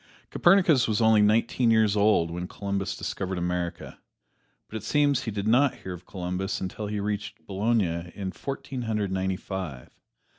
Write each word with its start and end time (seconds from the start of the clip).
Copernicus 0.31 0.87
was 0.87 0.99
only 0.99 1.21
nineteen 1.21 1.69
years 1.69 1.95
old 1.95 2.31
when 2.31 2.47
Columbus 2.47 2.95
discovered 2.97 3.37
America, 3.37 3.99
but 4.67 4.75
it 4.77 4.81
seems 4.83 5.25
he 5.25 5.29
did 5.29 5.47
not 5.47 5.75
hear 5.75 5.93
of 5.93 6.07
Columbus 6.07 6.59
until 6.59 6.87
he 6.87 6.99
reached 6.99 7.45
Bologna 7.45 8.11
in 8.15 8.31
Fourteen 8.31 8.81
Hundred 8.81 9.11
Ninety 9.11 9.37
five. 9.37 9.91